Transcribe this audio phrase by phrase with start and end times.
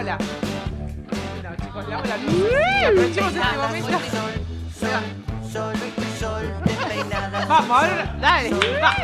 [0.00, 0.18] hola.
[1.42, 2.02] Bueno, chicos, la.
[2.02, 3.98] Sí, aprovechemos este momento.
[7.48, 8.50] Vamos, ahora, dale.
[8.82, 8.96] va.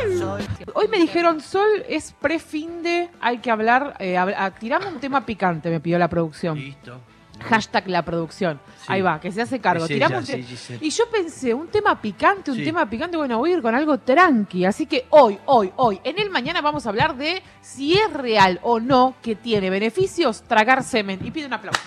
[0.74, 5.00] Hoy me dijeron, Sol, es pre-fin de, hay que hablar, eh, hab- ah, tiramos un
[5.00, 6.59] tema picante, me pidió la producción.
[6.59, 7.00] Listo.
[7.45, 8.61] Hashtag la producción.
[8.79, 8.84] Sí.
[8.89, 9.85] Ahí va, que se hace cargo.
[9.85, 10.85] Es Tiramos ella, un te- sí, Giselle.
[10.86, 12.64] y yo pensé, un tema picante, un Sí.
[12.64, 14.64] tema picante, bueno, voy a ir con algo tranqui.
[14.64, 18.59] Así que hoy, hoy, hoy, en el mañana vamos a hablar de si es real
[18.62, 21.21] o no que tiene beneficios tragar semen.
[21.25, 21.81] Y pido un aplauso.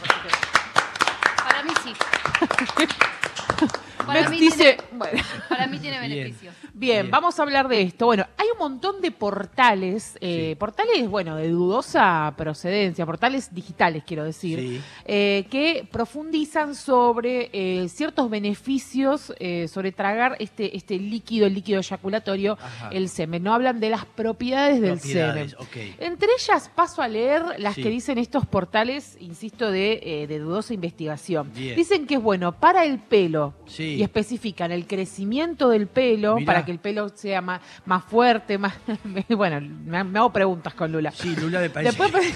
[1.44, 1.94] Para mí sí.
[4.14, 5.22] Para mí, dice, tiene, bueno.
[5.50, 6.10] para mí tiene Bien.
[6.12, 6.56] beneficios.
[6.74, 7.12] Bien, Bien.
[7.12, 8.06] vamos a hablar de esto.
[8.06, 10.56] Bueno, hay un montón de portales, eh, Sí.
[10.56, 14.82] portales, bueno, de dudosa procedencia, portales digitales, quiero decir, Sí.
[15.06, 21.80] eh, que profundizan sobre eh, ciertos beneficios eh, sobre tragar este, este líquido, el líquido
[21.80, 22.90] eyaculatorio, Ajá.
[22.92, 23.44] el semen.
[23.44, 25.96] No hablan de las propiedades del Propiedades, semen.
[26.00, 27.84] Entre ellas paso a leer las Sí.
[27.84, 31.52] que dicen estos portales, insisto, de, eh, de dudosa investigación.
[31.54, 31.76] Bien.
[31.76, 33.99] Dicen que es bueno para el pelo Sí.
[34.00, 36.46] Y especifican el crecimiento del pelo Mirá.
[36.46, 38.74] para que el pelo sea más, más fuerte, más...
[39.30, 41.12] bueno, me, me hago preguntas con Lula.
[41.12, 41.98] Sí, Lula me parece.
[41.98, 42.34] Después,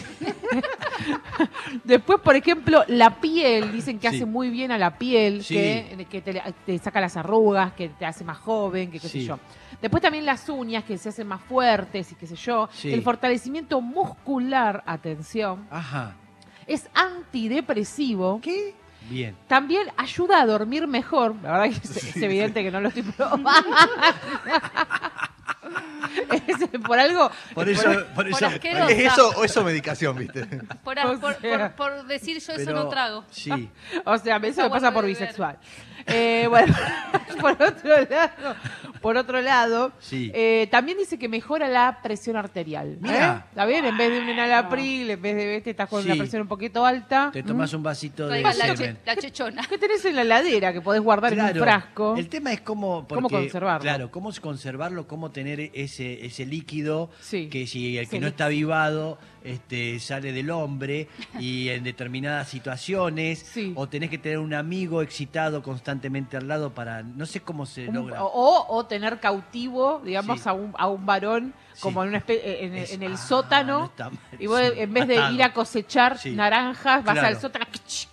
[1.84, 4.16] después, por ejemplo, la piel, dicen que Sí.
[4.18, 5.56] hace muy bien a la piel, Sí.
[5.56, 9.24] que, que te, te saca las arrugas, que te hace más joven, que qué sé
[9.24, 9.40] yo.
[9.82, 12.70] Después también las uñas, que se hacen más fuertes y qué sé yo.
[12.84, 16.16] El fortalecimiento muscular, atención, Ajá.
[16.68, 18.40] es antidepresivo.
[18.42, 18.76] ¿Qué?
[19.10, 19.36] Bien.
[19.48, 21.36] También ayuda a dormir mejor.
[21.44, 23.50] La verdad que es, es evidente que no lo estoy probando.
[26.48, 27.32] Es por algo.
[27.54, 28.40] Por eso, por eso.
[28.40, 28.66] por.
[28.92, 30.46] ¿Es eso o eso medicación, viste?
[30.84, 31.74] Por, O por- sea.
[31.76, 33.24] por- por decir yo eso no trago.
[33.32, 33.70] Sí.
[34.06, 35.18] O sea, eso me pasa por beber.
[35.20, 35.58] bisexual.
[36.06, 36.76] Eh, bueno,
[37.40, 38.56] por otro lado,
[39.04, 40.32] por otro lado Sí.
[40.34, 42.98] eh, también dice que mejora la presión arterial.
[43.06, 43.34] ¿eh?
[43.50, 43.86] ¿Está bien?
[43.86, 46.08] En vez de un enalapril, en vez de este, estás con Sí.
[46.10, 47.30] una presión un poquito alta.
[47.32, 47.46] Te ¿Mm?
[47.46, 48.98] tomas un vasito de la, semen.
[49.06, 49.64] la chechona.
[49.70, 52.16] ¿Qué tenés en la heladera que podés guardar en un Claro, frasco?
[52.18, 53.82] El tema es cómo, ¿Cómo conservarlo?
[53.84, 57.50] Claro, cómo conservarlo, cómo tener ese, ese líquido Sí.
[57.50, 63.40] que si el que no está avivado este, sale del hombre y en determinadas situaciones,
[63.40, 63.74] Sí.
[63.76, 67.90] o tenés que tener un amigo excitado constantemente al lado para, no sé cómo se
[67.90, 68.24] Un- logra.
[68.24, 70.48] o, o tener cautivo, digamos, Sí.
[70.50, 72.06] a, un, a un varón como Sí.
[72.06, 73.80] en, una espe- en, Es- en el ah, sótano.
[73.80, 74.68] no está mal, y vos, sí.
[74.76, 76.32] en vez de ir a cosechar Sí.
[76.32, 77.28] naranjas, vas Claro.
[77.30, 77.66] al sótano.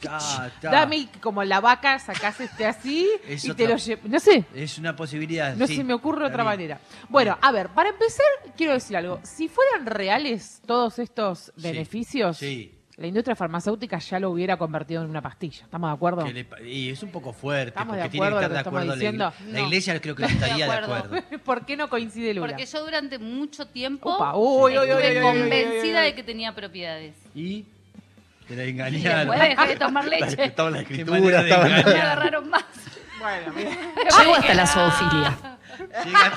[0.09, 0.71] Ah, está.
[0.71, 4.05] Dame como la vaca, sacás este así Es y otra- te lo llevas.
[4.07, 4.45] No sé.
[4.55, 5.55] Es una posibilidad.
[5.55, 6.81] No se me ocurre otra manera.
[7.11, 8.25] Bueno, a ver, para empezar,
[8.57, 9.21] quiero decir algo.
[9.23, 12.75] Si fueran reales todos estos beneficios, Sí.
[13.01, 15.63] La industria farmacéutica ya lo hubiera convertido en una pastilla.
[15.65, 16.23] ¿Estamos de acuerdo?
[16.25, 18.55] que le y es un poco fuerte, Estamos porque de tiene que acuerdo estar de
[18.55, 19.31] lo que estamos acuerdo la iglesia.
[19.31, 19.53] diciendo.
[19.55, 19.67] La No.
[19.67, 20.95] iglesia creo que no Estoy de estaría de acuerdo.
[21.17, 21.39] acuerdo.
[21.45, 22.47] ¿Por qué no coincide Lula?
[22.49, 27.15] Porque yo durante mucho tiempo uy, estuve uy, convencida uy, de que tenía propiedades.
[27.35, 27.65] Y
[28.47, 29.29] te la engañaron.
[29.31, 30.45] después dejé de tomar leche.
[30.45, 32.65] Estaba la escritura, estaba Me agarraron más.
[33.19, 33.79] Bueno, bien.
[34.19, 35.39] Llego hasta la zoofilia.
[36.05, 36.33] Llega-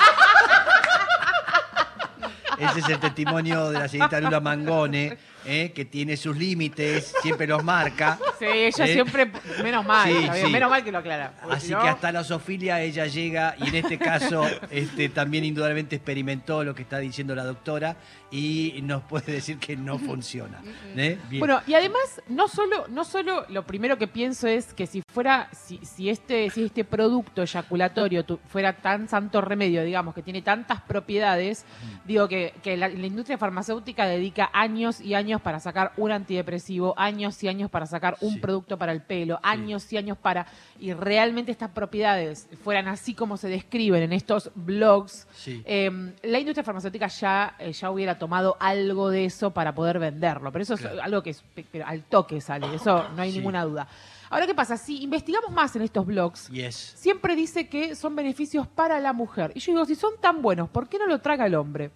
[2.70, 5.72] Ese es el testimonio de la señorita Lula Mangone, ¿eh?
[5.74, 8.18] que tiene sus límites, siempre los marca.
[8.40, 8.94] Sí, ella ¿Eh?
[8.94, 9.32] siempre,
[9.64, 10.52] menos mal, Sí, sí.
[10.52, 11.34] menos mal que lo aclara.
[11.50, 15.96] Así no- que hasta la zoofilia ella llega y en este caso este, también indudablemente
[15.96, 17.96] experimentó lo que está diciendo la doctora
[18.32, 20.60] y nos puede decir que no funciona.
[20.96, 21.20] ¿eh?
[21.40, 25.50] Bueno, y además, no solo, no solo lo primero que pienso es que si fuera,
[25.52, 30.42] si, si este, si este producto eyaculatorio tu- fuera tan santo remedio, digamos, que tiene
[30.42, 31.66] tantas propiedades,
[32.06, 36.94] digo que, que la, la industria farmacéutica dedica años y años para sacar un antidepresivo,
[36.98, 38.40] años y años para sacar un Sí.
[38.40, 40.46] producto para el pelo, años y años para.
[40.80, 45.62] Y realmente estas propiedades fueran así como se describen en estos blogs, Sí.
[45.66, 45.90] eh,
[46.24, 50.52] la industria farmacéutica ya, eh, ya hubiera tomado algo de eso para poder venderlo.
[50.52, 50.96] Pero eso Claro.
[50.98, 53.88] es algo que es- pero al toque sale, eso no hay ninguna duda.
[54.30, 54.78] Ahora, ¿qué pasa?
[54.78, 56.94] Si investigamos más en estos blogs, Yes.
[56.96, 59.52] siempre dice que son beneficios para la mujer.
[59.54, 61.92] Y yo digo, si son tan buenos, ¿por qué no lo traga el hombre?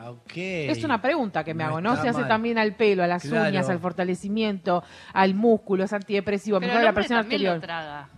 [0.00, 0.12] Ah.
[0.34, 1.96] Es una pregunta que me No hago, ¿no?
[1.96, 2.28] Se hace mal.
[2.28, 3.48] también al pelo, a las Claro.
[3.50, 7.54] uñas, al fortalecimiento, al músculo, es antidepresivo, mejora la presión arterial.
[7.56, 8.08] lo traga.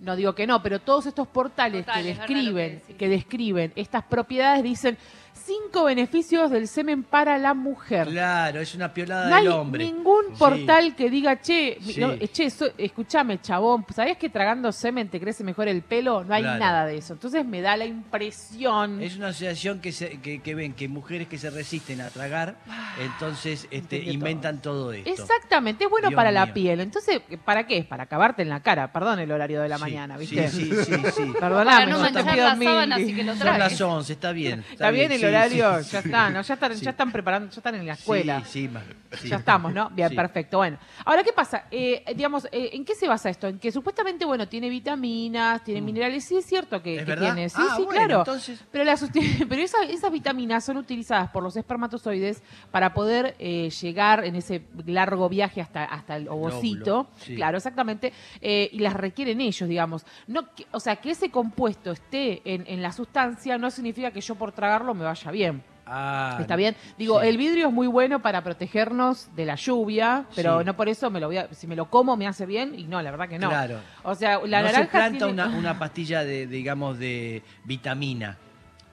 [0.00, 4.02] No digo que no, pero todos estos portales Total, que es describen, que describen estas
[4.04, 4.98] propiedades dicen
[5.32, 8.08] cinco beneficios del semen para la mujer.
[8.08, 9.84] Claro, es una piolada No hay del hombre.
[9.84, 10.38] ningún Sí.
[10.38, 12.00] portal que diga, che, Sí.
[12.00, 16.24] no, che, so- escúchame, chabón, ¿sabés que tragando semen te crece mejor el pelo?
[16.24, 16.58] No hay Claro.
[16.60, 17.14] nada de eso.
[17.14, 19.02] Entonces me da la impresión.
[19.02, 22.56] Es una asociación que, se- que, que ven que mujeres que se resisten a tragar,
[23.02, 25.10] entonces este, inventan todo esto.
[25.10, 26.80] Exactamente, es bueno Dios para la piel.
[26.80, 27.78] Entonces, ¿para qué?
[27.78, 28.92] Es para acabarte en la cara.
[28.92, 30.48] Perdón el horario de la Sí, mañana, sí, ¿viste?
[30.48, 31.32] Sí, sí, sí.
[31.40, 34.12] Perdóname, Para no te pido la mil sábana, dis- así que lo Son las 11,
[34.12, 34.64] está bien.
[34.70, 36.08] Está bien, Sí, horario, sí, ya sí.
[36.08, 36.42] están, ¿no?
[36.42, 36.84] ya están, Sí.
[36.84, 38.42] ya están preparando, ya están en la escuela.
[38.44, 39.28] Sí, sí, sí.
[39.28, 39.90] Ya estamos, ¿no?
[39.90, 40.16] Bien, Sí.
[40.16, 40.58] perfecto.
[40.58, 41.64] Bueno, ahora, ¿qué pasa?
[41.70, 43.46] Eh, digamos, eh, ¿en qué se basa esto?
[43.48, 46.24] En que supuestamente, bueno, tiene vitaminas, tiene minerales.
[46.24, 46.98] Sí, es cierto que, Mm.
[46.98, 47.34] ¿Es que verdad?
[47.34, 47.48] tiene.
[47.48, 48.18] Sí, Ah, sí, bueno, claro.
[48.20, 49.04] entonces- Pero, las
[49.48, 54.62] pero esa- esas vitaminas son utilizadas por los espermatozoides para poder eh, llegar en ese
[54.86, 57.08] largo viaje hasta, hasta el ovocito.
[57.18, 57.34] sí.
[57.36, 58.12] Claro, exactamente.
[58.40, 60.06] eh, y las requieren ellos, digamos.
[60.26, 64.20] No, que- o sea, que ese compuesto esté en, en la sustancia no significa que
[64.20, 65.62] yo por tragarlo me vaya bien.
[65.86, 66.74] Ah, Está bien.
[66.96, 67.26] Digo, sí.
[67.28, 70.64] el vidrio es muy bueno para protegernos de la lluvia, pero Sí.
[70.64, 72.84] no por eso me lo voy a, si me lo como me hace bien y
[72.84, 73.50] no, la verdad que no.
[73.50, 73.80] Claro.
[74.02, 78.38] O sea, la no se naranja planta tiene- una, una pastilla de, digamos, de vitamina.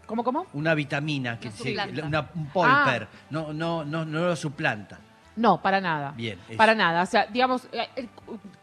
[0.06, 0.48] ¿Cómo cómo?
[0.52, 3.04] Una vitamina, que No se- una- un polper.
[3.10, 3.18] Ah.
[3.30, 5.00] No, no, no, no lo suplanta.
[5.36, 6.12] No, para nada.
[6.12, 6.38] Bien.
[6.58, 7.04] Para nada.
[7.04, 8.10] O sea, digamos, eh, el-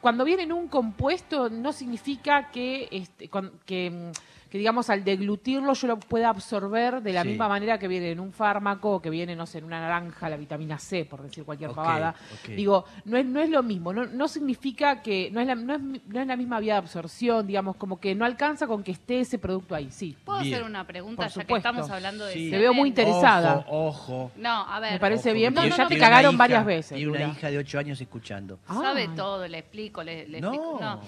[0.00, 3.30] cuando viene en un compuesto no significa que, este,
[3.64, 4.12] que, mm,
[4.50, 7.28] que, digamos, al deglutirlo yo lo pueda absorber de la Sí.
[7.28, 10.28] misma manera que viene en un fármaco, o que viene, no sé, en una naranja,
[10.28, 12.14] la vitamina C, por decir cualquier Ok, pavada.
[12.42, 12.48] ok.
[12.50, 13.92] Digo, no es, no es lo mismo.
[13.92, 16.78] No, no significa que no es, la, no, es, no es la misma vía de
[16.78, 19.88] absorción, digamos, como que no alcanza con que esté ese producto ahí.
[19.90, 20.16] Sí.
[20.24, 20.54] ¿Puedo Bien.
[20.54, 22.50] hacer una pregunta Por ya que estamos hablando de Sí.
[22.50, 23.64] Te veo muy interesada.
[23.68, 24.32] Ojo, ojo.
[24.36, 24.92] No, a ver.
[24.92, 26.98] Me parece Ojo, bien, que porque No, ya no, te cagaron varias veces.
[26.98, 27.32] Y una Lula.
[27.32, 28.58] hija de 8 años escuchando.
[28.66, 29.10] Sabe Ay.
[29.14, 30.78] todo, le explico, le, le No, explico.
[30.80, 31.00] No.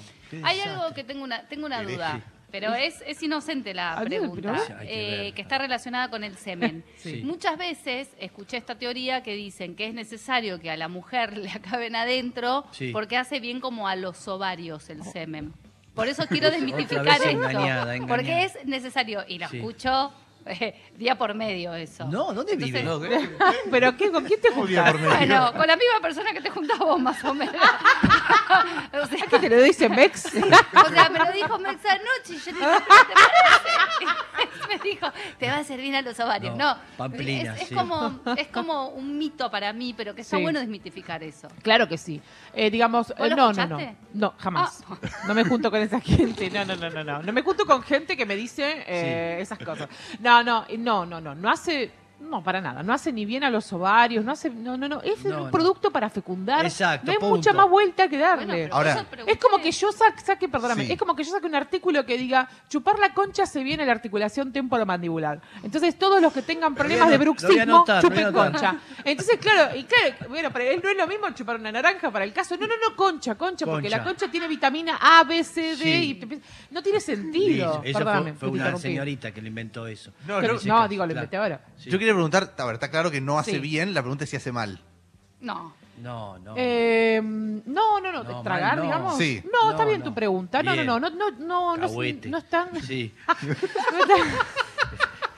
[0.47, 4.55] Hay algo que tengo una, tengo una duda, pero es, es inocente la Ah, pregunta,
[4.81, 6.85] que eh, que está relacionada con el semen.
[6.97, 7.23] Sí.
[7.25, 11.51] Muchas veces escuché esta teoría que dicen que es necesario que a la mujer le
[11.51, 12.91] acaben adentro Sí.
[12.93, 15.53] porque hace bien como a los ovarios el semen.
[15.95, 17.29] Por eso quiero desmitificar esto.
[17.31, 18.07] engañada, engañada.
[18.07, 19.57] Porque es necesario, y lo Sí.
[19.59, 20.13] escucho
[20.47, 22.07] eh, día por medio eso.
[22.07, 22.83] No, ¿dónde vive?
[22.83, 23.29] No, ¿qué?
[23.71, 24.11] ¿Pero qué?
[24.11, 24.91] ¿Con quién te juntas?
[24.93, 25.17] por medio.
[25.17, 27.57] Bueno, con la misma persona que te juntás vos, más o menos.
[29.03, 30.27] O sea, ¿Qué te lo dice Mex?
[30.35, 34.69] O sea, me lo dijo Mex anoche y yo dije, ¿qué te parece?
[34.69, 35.07] me dijo,
[35.39, 36.57] te va a servir a los ovarios.
[36.57, 37.75] No, No, pamplina, es, es sí.
[37.75, 40.43] como, es como un mito para mí, pero que está Sí.
[40.43, 41.49] bueno desmitificar eso.
[41.63, 42.21] Claro que sí.
[42.55, 43.97] Eh, digamos, ¿Vos eh, lo no, no, no.
[44.15, 44.83] No, jamás.
[44.89, 44.97] Ah.
[45.27, 46.51] No me junto con esa gente.
[46.51, 47.23] No, no, no, no, no.
[47.23, 49.89] No me junto con gente que me dice eh, esas cosas.
[50.21, 51.35] No, no, no, no, no.
[51.35, 51.93] No hace.
[52.21, 52.83] No, para nada.
[52.83, 54.51] No hace ni bien a los ovarios, no hace.
[54.51, 55.01] No, no, no.
[55.01, 55.51] Es No, un no.
[55.51, 56.65] producto para fecundar.
[56.67, 57.37] Exacto, No hay punto.
[57.37, 58.47] mucha más vuelta que darle.
[58.47, 59.07] Bueno, Ahora-.
[59.27, 60.93] Es como que yo saque, saque perdóname, Sí.
[60.93, 63.93] es como que yo saque un artículo que diga chupar la concha se viene la
[63.93, 65.41] articulación temporomandibular.
[65.63, 68.77] Entonces todos los que tengan problemas de bruxismo anotar, chupen concha.
[69.05, 72.25] Entonces claro, y claro, bueno, pero él no es lo mismo chupar una naranja para
[72.25, 72.57] el caso.
[72.57, 76.21] No, no, no, concha, concha, porque la concha tiene vitamina A, B, C, D Sí.
[76.23, 76.41] y
[76.73, 77.81] no tiene sentido.
[77.85, 80.13] Eso Perdóname, fue, una señorita que le inventó eso.
[80.27, 81.11] No, Pero- digo, lo claro.
[81.13, 81.61] inventé ahora.
[81.77, 81.89] Sí.
[81.91, 83.59] Yo quería preguntar, a ver, está claro que no hace Sí.
[83.59, 84.81] bien, la pregunta es si hace mal.
[85.41, 85.75] No.
[85.99, 86.55] No, no.
[86.57, 88.83] Eh, no, no, no, No, tragar, mal no.
[88.85, 89.19] digamos.
[89.19, 89.43] Sí.
[89.53, 90.05] No, está No, bien no.
[90.07, 90.63] tu pregunta.
[90.63, 90.87] No, Bien.
[90.87, 92.29] no, no, no, no, no, no, Cahuete.
[92.31, 92.83] no están.
[92.83, 93.15] Sí.
[93.45, 94.29] no están-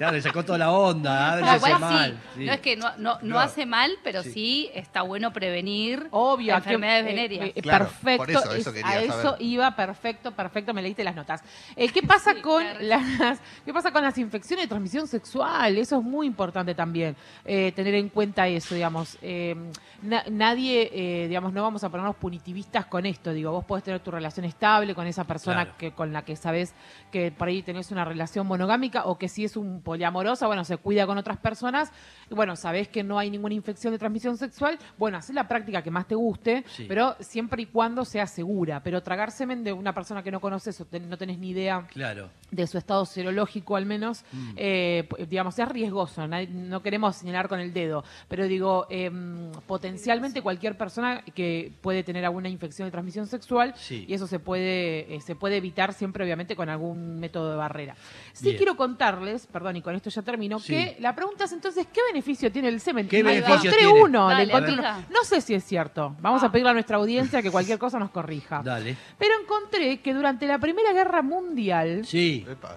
[0.02, 1.37] Claro, le sacó toda la onda.
[1.40, 2.10] No, hace igual mal.
[2.34, 2.40] sí.
[2.40, 2.44] Sí.
[2.46, 4.32] No es que no, no, hace mal, pero Sí.
[4.32, 4.70] sí.
[4.75, 7.50] está bueno prevenir Obvio, enfermedades eh, venéreas.
[7.54, 8.16] eh, Claro, perfecto.
[8.19, 11.43] por eso, eso es- quería a eso iba, perfecto, perfecto, me leíste las notas.
[11.76, 12.81] Eh, ¿Qué pasa Sí, con claro.
[12.82, 15.78] las qué pasa con las infecciones de transmisión sexual?
[15.78, 17.14] Eso es muy importante también,
[17.44, 19.19] eh, tener en cuenta eso, digamos.
[19.22, 19.55] Eh,
[20.02, 23.32] na- nadie, eh, digamos, no vamos a ponernos punitivistas con esto.
[23.32, 25.78] Digo, vos podés tener tu relación estable con esa persona Claro.
[25.78, 26.75] que con la que sabes
[27.12, 30.78] que por ahí tenés una relación monogámica o que si es un poliamorosa, bueno, se
[30.78, 31.92] cuida con otras personas.
[32.30, 34.78] Y bueno, sabés que no hay ninguna infección de transmisión sexual.
[34.96, 36.86] Bueno, haz la práctica que más te guste, Sí.
[36.88, 38.81] pero siempre y cuando sea segura.
[38.82, 42.31] Pero tragar semen de una persona que no conoces o no tenés ni idea Claro.
[42.50, 44.52] de su estado serológico al menos, Mm.
[44.56, 50.78] eh, digamos, es riesgoso, no queremos señalar con el dedo, pero digo, em, potencialmente cualquier
[50.78, 54.06] persona que puede tener alguna infección de transmisión sexual Sí.
[54.08, 57.94] y eso se puede, eh, se puede evitar siempre obviamente con algún método de barrera.
[58.32, 58.56] Sí Bien.
[58.56, 60.72] quiero contarles, perdón, y con esto ya termino, Sí.
[60.72, 63.08] que la pregunta es entonces, ¿qué beneficio tiene el semen?
[63.08, 64.03] ¿Qué beneficio encontré tiene?
[64.03, 65.05] uno, le Dale, encontré uno.
[65.10, 66.46] No sé si es cierto, vamos Ah.
[66.46, 68.62] a pedirle a nuestra audiencia que cualquier cosa nos corrija.
[68.65, 68.96] Dale.
[69.19, 72.46] Pero encontré que durante la Primera Guerra Mundial, Sí.
[72.48, 72.77] Epa.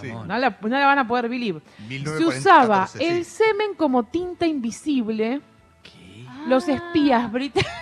[0.00, 0.08] Sí.
[0.08, 0.28] Camón.
[0.28, 4.46] no la, no la van a poder believe, se 1914, usaba el semen como tinta
[4.46, 5.40] invisible.
[5.82, 6.26] ¿Qué?
[6.48, 7.72] Los espías británicos.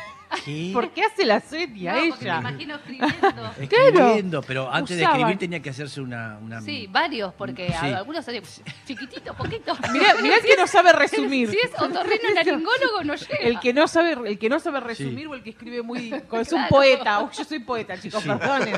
[0.44, 0.70] ¿Qué?
[0.72, 2.40] ¿Por qué hace la serie No, porque me ella?
[2.40, 3.52] imagino escribiendo.
[3.60, 6.38] Escribiendo, pero antes de escribir tenía que hacerse una...
[6.38, 7.86] una Sí, varios, porque Sí.
[7.86, 8.42] algunos salen
[8.86, 9.78] chiquititos, poquitos.
[9.92, 11.50] Mirá, mirá el que no sabe resumir.
[11.50, 13.36] Si es otorrino laringólogo, no llega.
[13.42, 15.26] El que no sabe, el que no sabe resumir Sí.
[15.26, 16.12] o el que escribe muy.
[16.32, 16.68] Es un Claro.
[16.68, 17.20] poeta.
[17.22, 18.28] Uy, yo soy poeta, chicos, Sí.
[18.28, 18.76] perdonen.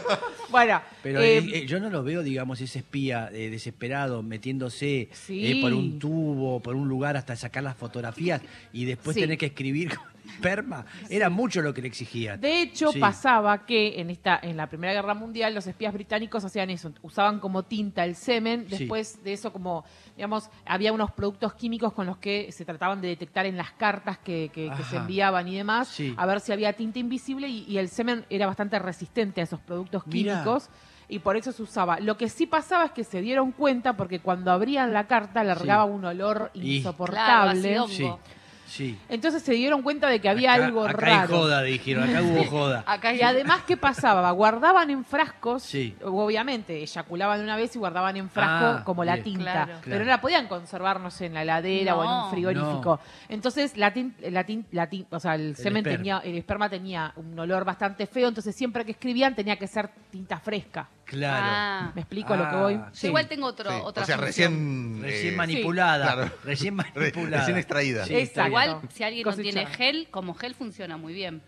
[0.50, 5.09] Bueno, Pero eh, eh, eh, yo no lo veo, digamos, ese espía eh, desesperado metiéndose
[5.12, 5.47] Sí.
[5.59, 8.41] eh, por un tubo, por un lugar hasta sacar las fotografías
[8.73, 9.21] y después Sí.
[9.23, 9.93] tener que escribir.
[10.26, 12.40] Esperma, era mucho lo que le exigían.
[12.40, 12.99] De hecho, Sí.
[12.99, 17.40] pasaba que en esta, en la Primera Guerra Mundial, los espías británicos hacían eso, usaban
[17.40, 18.76] como tinta el semen, Sí.
[18.78, 19.85] después de eso como,
[20.16, 24.18] digamos, había unos productos químicos con los que se trataban de detectar en las cartas
[24.18, 26.14] que, que- que se enviaban y demás, Sí.
[26.16, 29.61] a ver si había tinta invisible y, y el semen era bastante resistente a esos
[29.61, 30.35] productos Mirá.
[30.42, 30.68] químicos.
[31.09, 32.00] Y por eso se usaba.
[32.00, 35.85] Lo que sí pasaba es que se dieron cuenta porque cuando abrían la carta largaba
[35.85, 37.61] un olor Y- insoportable.
[37.75, 38.11] Claro, Sí.
[38.66, 38.99] Sí.
[39.08, 41.20] Entonces se dieron cuenta de que había Acá- algo acá raro.
[41.20, 42.85] hay joda, dijeron, acá hubo joda.
[42.87, 44.30] Acá Y además, ¿qué pasaba?
[44.32, 45.94] Guardaban en frascos, Sí.
[46.04, 49.25] obviamente, eyaculaban una vez y guardaban en frasco Ah, como la bien.
[49.25, 49.52] tinta.
[49.52, 49.66] Claro.
[49.66, 50.04] Pero Claro.
[50.04, 53.00] no la podían conservar, no sé, en la heladera o en un frigorífico.
[53.28, 55.96] Entonces, la tin, la tin- la tin- o sea, el, semen esperma.
[55.99, 59.90] tenía, el esperma tenía un olor bastante feo, entonces siempre que escribían tenía que ser
[60.11, 60.88] tinta fresca.
[61.04, 61.46] Claro.
[61.49, 61.92] Ah.
[61.94, 62.75] ¿Me explico a lo que voy?
[62.75, 63.76] Ah, Yo igual tengo otro, Sí.
[63.85, 64.26] otra o sea, función.
[64.26, 65.02] recién.
[65.02, 66.12] Recién eh, manipulada.
[66.14, 66.30] claro.
[66.44, 67.38] Recién Re- manipulada.
[67.38, 68.04] recién extraída.
[68.06, 68.50] Sí, Exacto.
[68.65, 71.43] Igual, si alguien no tiene gel, como gel funciona muy bien.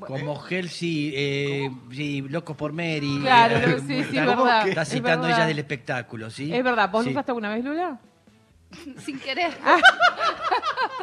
[0.00, 3.18] Como gel, sí, eh, sí, Locos por Mary.
[3.20, 5.38] Claro, eh, sí, sí, está, verdad, está es citando verdad.
[5.40, 6.52] ella del espectáculo, ¿sí?
[6.52, 7.10] Es verdad, ¿vos Sí.
[7.10, 7.98] lo usaste alguna vez, Lula?
[8.98, 9.56] Sin querer.
[9.64, 9.78] Ah.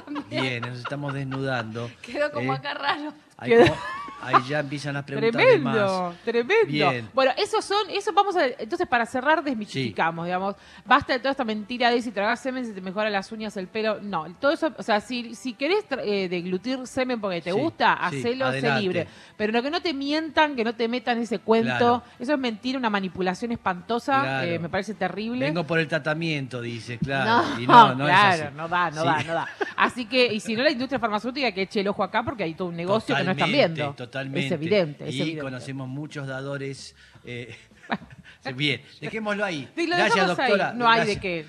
[0.29, 1.89] Bien, nos estamos desnudando.
[2.01, 3.13] Quedó como Eh, acá raro.
[3.37, 3.77] Ahí, Quedó- como-
[4.25, 5.73] ahí ya empiezan las preguntas de más.
[5.75, 6.67] Tremendo, tremendo.
[6.67, 7.09] Bien.
[7.13, 11.43] Bueno, esos son, eso vamos a, entonces para cerrar desmitificamos, digamos, basta de toda esta
[11.43, 14.71] mentira de si tragas semen se te mejora las uñas, el pelo, no, todo eso,
[14.77, 18.71] o sea, si, si querés eh, deglutir semen porque te Sí, gusta, sí, hacelo, sé
[18.79, 22.03] libre, pero lo que no te mientan, que no te metan ese cuento, Claro.
[22.19, 24.47] eso es mentira, una manipulación espantosa, Claro.
[24.47, 25.45] eh, me parece terrible.
[25.45, 27.47] Vengo por el tratamiento, dice, claro.
[27.55, 28.53] No, y no, no claro, es así.
[28.55, 29.47] no da, no da, no da.
[29.75, 32.53] Así que, y si no, la industria farmacéutica que eche el ojo acá porque hay
[32.53, 33.93] todo un negocio que no están Totalmente, viendo.
[33.95, 34.45] Totalmente.
[34.45, 35.43] Es evidente, es y evidente.
[35.43, 36.95] conocemos muchos dadores.
[37.25, 37.55] eh,
[38.55, 39.69] Bien, dejémoslo ahí.
[39.75, 40.47] Gracias, dejamos ahí.
[40.49, 40.73] doctora.
[40.73, 41.45] No hay de qué.